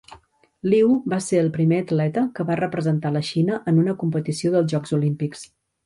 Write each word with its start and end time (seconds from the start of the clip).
Liu 0.71 0.95
va 1.13 1.19
ser 1.25 1.41
el 1.41 1.51
primer 1.57 1.83
atleta 1.85 2.25
que 2.39 2.47
va 2.49 2.57
representar 2.63 3.15
la 3.19 3.25
Xina 3.31 3.63
en 3.73 3.79
una 3.85 3.97
competició 4.05 4.57
dels 4.57 4.75
jocs 4.77 5.01
olímpics. 5.03 5.51